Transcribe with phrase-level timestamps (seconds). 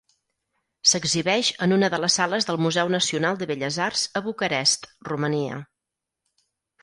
[0.91, 5.61] S'exhibeix en una de les sales del Museu Nacional de Belles Arts a Bucarest, Romania.